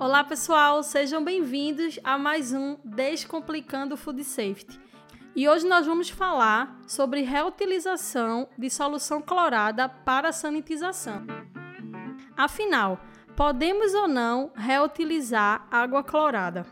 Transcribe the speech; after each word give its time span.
Olá, 0.00 0.22
pessoal, 0.22 0.80
sejam 0.84 1.24
bem-vindos 1.24 1.98
a 2.04 2.16
mais 2.16 2.52
um 2.52 2.76
Descomplicando 2.84 3.96
Food 3.96 4.22
Safety. 4.22 4.78
E 5.34 5.48
hoje 5.48 5.66
nós 5.66 5.86
vamos 5.86 6.08
falar 6.08 6.80
sobre 6.86 7.22
reutilização 7.22 8.48
de 8.56 8.70
solução 8.70 9.20
clorada 9.20 9.88
para 9.88 10.30
sanitização. 10.30 11.26
Afinal, 12.36 13.00
podemos 13.34 13.92
ou 13.92 14.06
não 14.06 14.52
reutilizar 14.54 15.66
água 15.68 16.04
clorada? 16.04 16.64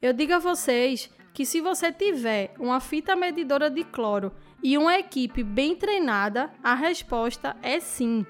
Eu 0.00 0.14
digo 0.14 0.32
a 0.32 0.38
vocês 0.38 1.10
que 1.34 1.44
se 1.44 1.60
você 1.60 1.92
tiver 1.92 2.54
uma 2.58 2.80
fita 2.80 3.14
medidora 3.14 3.68
de 3.68 3.84
cloro 3.84 4.32
e 4.62 4.78
uma 4.78 4.98
equipe 4.98 5.42
bem 5.42 5.76
treinada, 5.76 6.50
a 6.64 6.74
resposta 6.74 7.54
é 7.60 7.78
sim. 7.80 8.24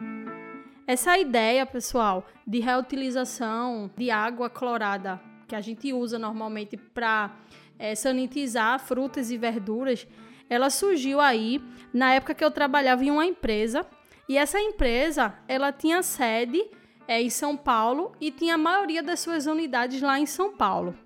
Essa 0.86 1.18
ideia, 1.18 1.66
pessoal, 1.66 2.24
de 2.46 2.60
reutilização 2.60 3.90
de 3.96 4.08
água 4.08 4.48
clorada 4.48 5.20
que 5.48 5.56
a 5.56 5.60
gente 5.60 5.92
usa 5.92 6.16
normalmente 6.16 6.76
para 6.76 7.36
é, 7.76 7.96
sanitizar 7.96 8.78
frutas 8.78 9.32
e 9.32 9.36
verduras, 9.36 10.06
ela 10.48 10.70
surgiu 10.70 11.20
aí 11.20 11.60
na 11.92 12.14
época 12.14 12.34
que 12.34 12.44
eu 12.44 12.52
trabalhava 12.52 13.04
em 13.04 13.10
uma 13.10 13.26
empresa 13.26 13.84
e 14.28 14.38
essa 14.38 14.60
empresa 14.60 15.34
ela 15.48 15.72
tinha 15.72 16.04
sede 16.04 16.64
é, 17.08 17.20
em 17.20 17.30
São 17.30 17.56
Paulo 17.56 18.12
e 18.20 18.30
tinha 18.30 18.54
a 18.54 18.58
maioria 18.58 19.02
das 19.02 19.18
suas 19.18 19.46
unidades 19.46 20.00
lá 20.00 20.20
em 20.20 20.26
São 20.26 20.56
Paulo. 20.56 20.96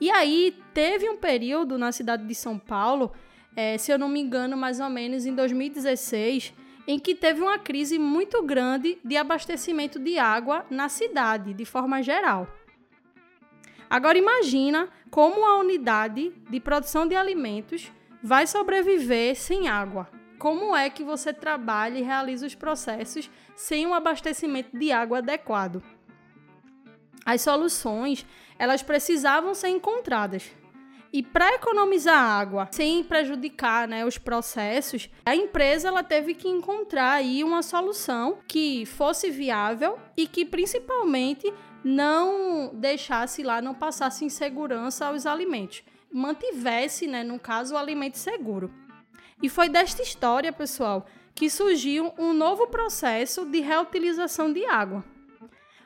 E 0.00 0.08
aí 0.08 0.56
teve 0.72 1.10
um 1.10 1.16
período 1.16 1.76
na 1.76 1.90
cidade 1.90 2.24
de 2.24 2.34
São 2.34 2.56
Paulo, 2.56 3.10
é, 3.56 3.76
se 3.76 3.90
eu 3.90 3.98
não 3.98 4.08
me 4.08 4.20
engano, 4.20 4.56
mais 4.56 4.78
ou 4.78 4.88
menos 4.88 5.26
em 5.26 5.34
2016 5.34 6.54
em 6.86 6.98
que 6.98 7.14
teve 7.14 7.40
uma 7.40 7.58
crise 7.58 7.98
muito 7.98 8.42
grande 8.42 8.98
de 9.04 9.16
abastecimento 9.16 9.98
de 9.98 10.18
água 10.18 10.64
na 10.70 10.88
cidade, 10.88 11.54
de 11.54 11.64
forma 11.64 12.02
geral. 12.02 12.48
Agora 13.88 14.16
imagina 14.16 14.88
como 15.10 15.44
a 15.44 15.58
unidade 15.58 16.32
de 16.48 16.60
produção 16.60 17.06
de 17.06 17.16
alimentos 17.16 17.90
vai 18.22 18.46
sobreviver 18.46 19.34
sem 19.34 19.68
água. 19.68 20.08
Como 20.38 20.74
é 20.74 20.88
que 20.88 21.02
você 21.02 21.32
trabalha 21.32 21.98
e 21.98 22.02
realiza 22.02 22.46
os 22.46 22.54
processos 22.54 23.30
sem 23.56 23.86
um 23.86 23.92
abastecimento 23.92 24.76
de 24.76 24.92
água 24.92 25.18
adequado? 25.18 25.82
As 27.26 27.42
soluções, 27.42 28.24
elas 28.58 28.82
precisavam 28.82 29.54
ser 29.54 29.68
encontradas. 29.68 30.50
E 31.12 31.24
para 31.24 31.54
economizar 31.54 32.16
água, 32.16 32.68
sem 32.70 33.02
prejudicar 33.02 33.88
né, 33.88 34.06
os 34.06 34.16
processos, 34.16 35.10
a 35.26 35.34
empresa 35.34 35.88
ela 35.88 36.04
teve 36.04 36.34
que 36.34 36.48
encontrar 36.48 37.14
aí 37.14 37.42
uma 37.42 37.62
solução 37.62 38.38
que 38.46 38.86
fosse 38.86 39.28
viável 39.28 39.98
e 40.16 40.28
que 40.28 40.44
principalmente 40.44 41.52
não 41.82 42.70
deixasse 42.74 43.42
lá, 43.42 43.60
não 43.60 43.74
passasse 43.74 44.24
insegurança 44.24 45.06
aos 45.06 45.26
alimentos. 45.26 45.82
Mantivesse, 46.12 47.08
né, 47.08 47.24
no 47.24 47.40
caso, 47.40 47.74
o 47.74 47.78
alimento 47.78 48.16
seguro. 48.16 48.72
E 49.42 49.48
foi 49.48 49.68
desta 49.68 50.02
história, 50.02 50.52
pessoal, 50.52 51.06
que 51.34 51.50
surgiu 51.50 52.12
um 52.18 52.32
novo 52.32 52.68
processo 52.68 53.44
de 53.46 53.60
reutilização 53.60 54.52
de 54.52 54.64
água. 54.64 55.04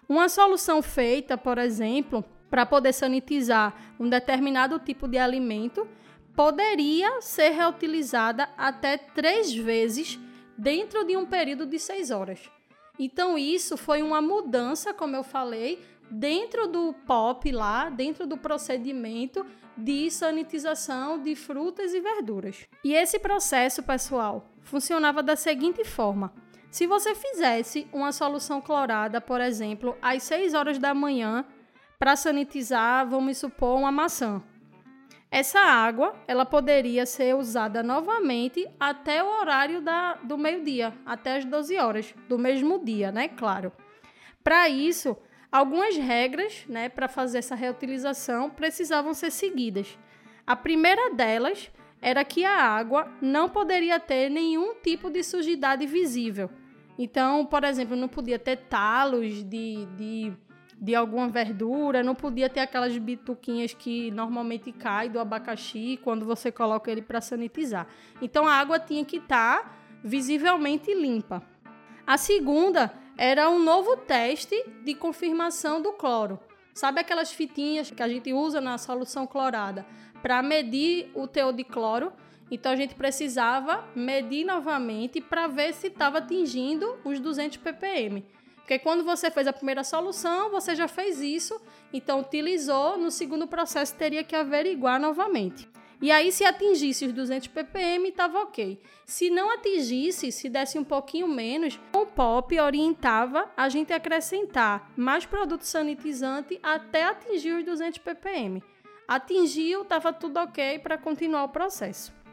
Uma 0.06 0.28
solução 0.28 0.82
feita, 0.82 1.38
por 1.38 1.56
exemplo, 1.56 2.22
para 2.54 2.64
poder 2.64 2.92
sanitizar 2.92 3.74
um 3.98 4.08
determinado 4.08 4.78
tipo 4.78 5.08
de 5.08 5.18
alimento 5.18 5.88
poderia 6.36 7.20
ser 7.20 7.50
reutilizada 7.50 8.48
até 8.56 8.96
três 8.96 9.52
vezes 9.52 10.20
dentro 10.56 11.04
de 11.04 11.16
um 11.16 11.26
período 11.26 11.66
de 11.66 11.80
seis 11.80 12.12
horas. 12.12 12.48
Então, 12.96 13.36
isso 13.36 13.76
foi 13.76 14.02
uma 14.02 14.22
mudança, 14.22 14.94
como 14.94 15.16
eu 15.16 15.24
falei, 15.24 15.84
dentro 16.08 16.68
do 16.68 16.92
POP 17.04 17.50
lá, 17.50 17.90
dentro 17.90 18.24
do 18.24 18.36
procedimento 18.36 19.44
de 19.76 20.08
sanitização 20.08 21.20
de 21.20 21.34
frutas 21.34 21.92
e 21.92 22.00
verduras. 22.00 22.68
E 22.84 22.94
esse 22.94 23.18
processo, 23.18 23.82
pessoal, 23.82 24.48
funcionava 24.62 25.24
da 25.24 25.34
seguinte 25.34 25.84
forma: 25.84 26.32
se 26.70 26.86
você 26.86 27.16
fizesse 27.16 27.88
uma 27.92 28.12
solução 28.12 28.60
clorada, 28.60 29.20
por 29.20 29.40
exemplo, 29.40 29.96
às 30.00 30.22
6 30.22 30.54
horas 30.54 30.78
da 30.78 30.94
manhã 30.94 31.44
para 31.98 32.16
sanitizar, 32.16 33.08
vamos 33.08 33.38
supor, 33.38 33.78
uma 33.78 33.92
maçã. 33.92 34.42
Essa 35.30 35.58
água, 35.58 36.14
ela 36.28 36.46
poderia 36.46 37.04
ser 37.04 37.34
usada 37.34 37.82
novamente 37.82 38.68
até 38.78 39.22
o 39.22 39.40
horário 39.40 39.80
da, 39.80 40.14
do 40.14 40.38
meio-dia, 40.38 40.92
até 41.04 41.38
as 41.38 41.44
12 41.44 41.76
horas 41.76 42.14
do 42.28 42.38
mesmo 42.38 42.84
dia, 42.84 43.10
né? 43.10 43.26
Claro. 43.26 43.72
Para 44.44 44.68
isso, 44.68 45.16
algumas 45.50 45.96
regras, 45.96 46.64
né, 46.68 46.88
para 46.88 47.08
fazer 47.08 47.38
essa 47.38 47.56
reutilização 47.56 48.48
precisavam 48.48 49.12
ser 49.12 49.32
seguidas. 49.32 49.98
A 50.46 50.54
primeira 50.54 51.14
delas 51.14 51.68
era 52.00 52.22
que 52.22 52.44
a 52.44 52.56
água 52.56 53.10
não 53.20 53.48
poderia 53.48 53.98
ter 53.98 54.28
nenhum 54.28 54.74
tipo 54.74 55.10
de 55.10 55.24
sujidade 55.24 55.86
visível. 55.86 56.50
Então, 56.98 57.44
por 57.46 57.64
exemplo, 57.64 57.96
não 57.96 58.06
podia 58.06 58.38
ter 58.38 58.56
talos 58.68 59.42
de, 59.42 59.86
de 59.96 60.32
de 60.80 60.94
alguma 60.94 61.28
verdura, 61.28 62.02
não 62.02 62.14
podia 62.14 62.48
ter 62.48 62.60
aquelas 62.60 62.96
bituquinhas 62.98 63.72
que 63.72 64.10
normalmente 64.10 64.72
cai 64.72 65.08
do 65.08 65.18
abacaxi 65.18 65.98
quando 66.02 66.24
você 66.24 66.50
coloca 66.50 66.90
ele 66.90 67.02
para 67.02 67.20
sanitizar. 67.20 67.86
Então 68.20 68.46
a 68.46 68.54
água 68.54 68.78
tinha 68.78 69.04
que 69.04 69.16
estar 69.16 69.62
tá 69.62 69.76
visivelmente 70.02 70.92
limpa. 70.94 71.42
A 72.06 72.18
segunda 72.18 72.92
era 73.16 73.48
um 73.48 73.62
novo 73.62 73.96
teste 73.96 74.54
de 74.84 74.94
confirmação 74.94 75.80
do 75.80 75.92
cloro. 75.92 76.38
Sabe 76.74 77.00
aquelas 77.00 77.32
fitinhas 77.32 77.90
que 77.90 78.02
a 78.02 78.08
gente 78.08 78.32
usa 78.32 78.60
na 78.60 78.76
solução 78.76 79.26
clorada 79.26 79.86
para 80.20 80.42
medir 80.42 81.10
o 81.14 81.26
teor 81.26 81.52
de 81.52 81.62
cloro? 81.62 82.12
Então 82.50 82.72
a 82.72 82.76
gente 82.76 82.94
precisava 82.94 83.84
medir 83.94 84.44
novamente 84.44 85.20
para 85.20 85.46
ver 85.46 85.72
se 85.72 85.86
estava 85.86 86.18
atingindo 86.18 86.98
os 87.04 87.20
200 87.20 87.58
ppm. 87.58 88.24
Porque 88.64 88.78
quando 88.78 89.04
você 89.04 89.30
fez 89.30 89.46
a 89.46 89.52
primeira 89.52 89.84
solução, 89.84 90.50
você 90.50 90.74
já 90.74 90.88
fez 90.88 91.20
isso, 91.20 91.60
então 91.92 92.20
utilizou, 92.20 92.96
no 92.96 93.10
segundo 93.10 93.46
processo 93.46 93.94
teria 93.94 94.24
que 94.24 94.34
averiguar 94.34 94.98
novamente. 94.98 95.68
E 96.00 96.10
aí, 96.10 96.32
se 96.32 96.46
atingisse 96.46 97.04
os 97.04 97.12
200 97.12 97.48
ppm, 97.48 98.08
estava 98.08 98.38
ok. 98.40 98.80
Se 99.04 99.28
não 99.28 99.52
atingisse, 99.52 100.32
se 100.32 100.48
desse 100.48 100.78
um 100.78 100.84
pouquinho 100.84 101.28
menos, 101.28 101.78
o 101.94 102.06
POP 102.06 102.58
orientava 102.58 103.50
a 103.54 103.68
gente 103.68 103.92
acrescentar 103.92 104.90
mais 104.96 105.26
produto 105.26 105.62
sanitizante 105.62 106.58
até 106.62 107.04
atingir 107.04 107.52
os 107.52 107.64
200 107.64 107.98
ppm. 107.98 108.62
Atingiu, 109.06 109.82
estava 109.82 110.10
tudo 110.10 110.38
ok 110.38 110.78
para 110.78 110.96
continuar 110.96 111.44
o 111.44 111.50
processo. 111.50 112.23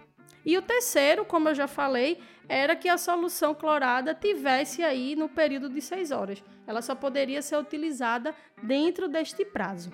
E 0.46 0.58
o 0.58 0.62
terceiro, 0.62 1.24
como 1.24 1.50
eu 1.50 1.56
já 1.56 1.68
falei, 1.68 2.20
era 2.50 2.76
que 2.76 2.90
a 2.90 2.98
solução 2.98 3.54
clorada 3.54 4.14
tivesse 4.14 4.84
aí 4.84 5.16
no 5.16 5.30
período 5.30 5.70
de 5.70 5.82
6 5.82 6.12
horas. 6.12 6.44
Ela 6.66 6.82
só 6.82 6.96
poderia 6.96 7.42
ser 7.42 7.58
utilizada 7.58 8.36
dentro 8.62 9.08
deste 9.08 9.46
prazo. 9.46 9.92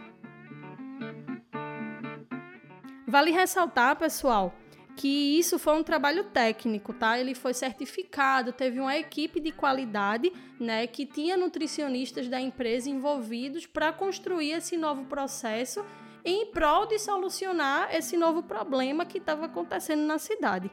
Vale 3.05 3.31
ressaltar, 3.31 3.95
pessoal, 3.95 4.53
que 4.97 5.37
isso 5.37 5.59
foi 5.59 5.77
um 5.77 5.83
trabalho 5.83 6.25
técnico, 6.25 6.91
tá? 6.91 7.19
Ele 7.19 7.35
foi 7.35 7.53
certificado, 7.53 8.51
teve 8.51 8.79
uma 8.79 8.97
equipe 8.97 9.39
de 9.39 9.51
qualidade, 9.51 10.33
né, 10.59 10.87
que 10.87 11.05
tinha 11.05 11.37
nutricionistas 11.37 12.27
da 12.27 12.41
empresa 12.41 12.89
envolvidos 12.89 13.65
para 13.65 13.93
construir 13.93 14.53
esse 14.53 14.75
novo 14.75 15.05
processo 15.05 15.85
em 16.27 16.45
prol 16.47 16.85
de 16.85 16.99
solucionar 16.99 17.95
esse 17.95 18.17
novo 18.17 18.43
problema 18.43 19.05
que 19.05 19.17
estava 19.17 19.45
acontecendo 19.45 20.01
na 20.01 20.19
cidade. 20.19 20.69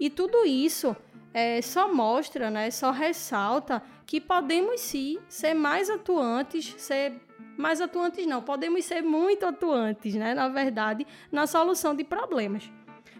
E 0.00 0.08
tudo 0.08 0.46
isso 0.46 0.96
é, 1.34 1.60
só 1.60 1.92
mostra, 1.92 2.48
né, 2.48 2.70
só 2.70 2.90
ressalta 2.90 3.82
que 4.06 4.18
podemos 4.18 4.80
sim 4.80 5.18
ser 5.28 5.52
mais 5.52 5.90
atuantes, 5.90 6.74
ser 6.78 7.12
mais 7.58 7.82
atuantes 7.82 8.26
não, 8.26 8.40
podemos 8.40 8.86
ser 8.86 9.02
muito 9.02 9.44
atuantes, 9.44 10.14
né, 10.14 10.32
na 10.32 10.48
verdade, 10.48 11.06
na 11.30 11.46
solução 11.46 11.94
de 11.94 12.02
problemas. 12.02 12.70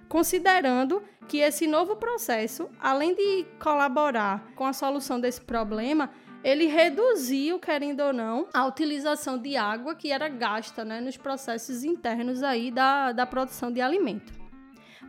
Considerando 0.09 1.03
que 1.29 1.39
esse 1.39 1.67
novo 1.67 1.97
processo, 1.97 2.71
além 2.81 3.15
de 3.15 3.45
colaborar 3.63 4.51
com 4.55 4.65
a 4.65 4.73
solução 4.73 5.21
desse 5.21 5.43
problema, 5.43 6.11
ele 6.47 6.67
reduziu, 6.67 7.59
querendo 7.59 8.03
ou 8.05 8.13
não, 8.13 8.47
a 8.55 8.65
utilização 8.67 9.37
de 9.37 9.57
água 9.57 9.97
que 9.97 10.13
era 10.13 10.29
gasta 10.29 10.85
né, 10.85 11.01
nos 11.01 11.17
processos 11.17 11.83
internos 11.83 12.41
aí 12.41 12.71
da, 12.71 13.11
da 13.11 13.27
produção 13.27 13.73
de 13.73 13.81
alimento. 13.81 14.33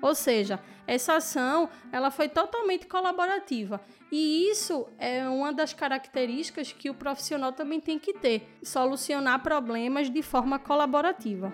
Ou 0.02 0.16
seja, 0.16 0.60
essa 0.88 1.18
ação 1.18 1.70
ela 1.92 2.10
foi 2.10 2.28
totalmente 2.28 2.88
colaborativa. 2.88 3.80
E 4.12 4.50
isso 4.50 4.88
é 4.98 5.30
uma 5.30 5.54
das 5.54 5.74
características 5.74 6.72
que 6.72 6.90
o 6.90 6.96
profissional 6.96 7.54
também 7.54 7.80
tem 7.80 8.00
que 8.00 8.16
ter: 8.16 8.50
solucionar 8.64 9.44
problemas 9.44 10.10
de 10.10 10.24
forma 10.24 10.58
colaborativa. 10.58 11.54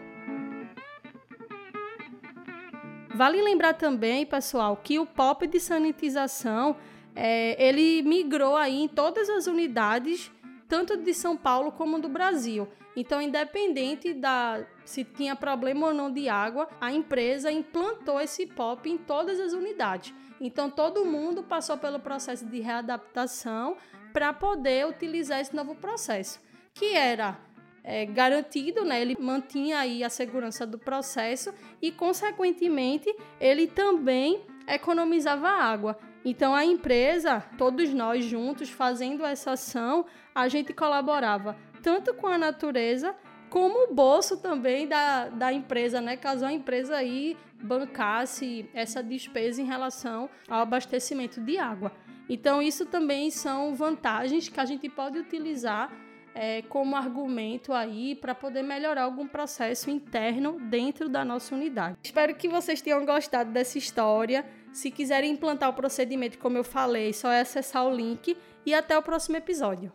Vale 3.13 3.41
lembrar 3.41 3.73
também, 3.73 4.25
pessoal, 4.25 4.77
que 4.77 4.97
o 4.97 5.05
POP 5.05 5.45
de 5.45 5.59
sanitização 5.59 6.77
é, 7.15 7.61
ele 7.63 8.01
migrou 8.03 8.55
aí 8.55 8.81
em 8.81 8.87
todas 8.87 9.29
as 9.29 9.47
unidades, 9.47 10.31
tanto 10.67 10.97
de 10.97 11.13
São 11.13 11.37
Paulo 11.37 11.71
como 11.71 11.99
do 11.99 12.09
Brasil. 12.09 12.67
Então, 12.95 13.21
independente 13.21 14.13
da 14.13 14.65
se 14.85 15.03
tinha 15.03 15.35
problema 15.35 15.87
ou 15.87 15.93
não 15.93 16.11
de 16.11 16.29
água, 16.29 16.67
a 16.79 16.91
empresa 16.91 17.51
implantou 17.51 18.19
esse 18.19 18.45
POP 18.45 18.89
em 18.89 18.97
todas 18.97 19.39
as 19.39 19.53
unidades. 19.53 20.13
Então, 20.39 20.69
todo 20.69 21.05
mundo 21.05 21.41
passou 21.41 21.77
pelo 21.77 21.99
processo 21.99 22.45
de 22.45 22.59
readaptação 22.59 23.77
para 24.11 24.31
poder 24.33 24.85
utilizar 24.87 25.39
esse 25.39 25.55
novo 25.55 25.73
processo, 25.73 26.39
que 26.73 26.93
era 26.93 27.39
é, 27.83 28.05
garantido, 28.05 28.85
né? 28.85 29.01
Ele 29.01 29.17
mantinha 29.19 29.79
aí 29.79 30.03
a 30.03 30.09
segurança 30.09 30.67
do 30.67 30.77
processo 30.77 31.53
e, 31.81 31.91
consequentemente, 31.91 33.13
ele 33.39 33.67
também 33.67 34.41
economizava 34.67 35.49
água. 35.49 35.97
Então, 36.25 36.53
a 36.55 36.63
empresa, 36.63 37.43
todos 37.57 37.93
nós 37.93 38.23
juntos 38.23 38.69
fazendo 38.69 39.25
essa 39.25 39.51
ação, 39.51 40.05
a 40.33 40.47
gente 40.47 40.73
colaborava 40.73 41.57
tanto 41.81 42.13
com 42.13 42.27
a 42.27 42.37
natureza 42.37 43.13
como 43.49 43.83
o 43.83 43.93
bolso 43.93 44.37
também 44.37 44.87
da, 44.87 45.27
da 45.29 45.53
empresa, 45.53 46.01
né? 46.01 46.17
Caso 46.17 46.45
a 46.45 46.51
empresa 46.51 46.95
aí 46.95 47.37
bancasse 47.61 48.69
essa 48.73 49.03
despesa 49.03 49.61
em 49.61 49.65
relação 49.65 50.29
ao 50.49 50.61
abastecimento 50.61 51.39
de 51.39 51.57
água. 51.57 51.91
Então, 52.27 52.61
isso 52.61 52.85
também 52.85 53.29
são 53.29 53.75
vantagens 53.75 54.49
que 54.49 54.59
a 54.59 54.65
gente 54.65 54.89
pode 54.89 55.19
utilizar 55.19 55.91
é, 56.33 56.61
como 56.63 56.95
argumento 56.95 57.71
aí 57.73 58.15
para 58.15 58.33
poder 58.33 58.63
melhorar 58.63 59.03
algum 59.03 59.27
processo 59.27 59.89
interno 59.89 60.59
dentro 60.59 61.07
da 61.07 61.23
nossa 61.23 61.53
unidade. 61.53 61.97
Espero 62.03 62.33
que 62.35 62.47
vocês 62.47 62.81
tenham 62.81 63.05
gostado 63.05 63.51
dessa 63.51 63.77
história. 63.77 64.45
Se 64.73 64.89
quiserem 64.89 65.31
implantar 65.31 65.69
o 65.69 65.73
procedimento, 65.73 66.39
como 66.39 66.57
eu 66.57 66.63
falei, 66.63 67.13
só 67.13 67.31
é 67.31 67.41
acessar 67.41 67.85
o 67.85 67.95
link 67.95 68.35
e 68.65 68.73
até 68.73 68.97
o 68.97 69.03
próximo 69.03 69.37
episódio. 69.37 69.91